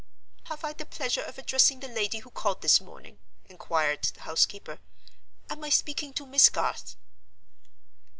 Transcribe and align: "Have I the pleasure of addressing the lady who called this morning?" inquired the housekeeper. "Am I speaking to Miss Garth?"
"Have 0.45 0.63
I 0.63 0.73
the 0.73 0.87
pleasure 0.87 1.21
of 1.21 1.37
addressing 1.37 1.79
the 1.79 1.87
lady 1.87 2.17
who 2.21 2.31
called 2.31 2.63
this 2.63 2.81
morning?" 2.81 3.19
inquired 3.45 4.01
the 4.05 4.21
housekeeper. 4.21 4.79
"Am 5.47 5.63
I 5.63 5.69
speaking 5.69 6.11
to 6.13 6.25
Miss 6.25 6.49
Garth?" 6.49 6.95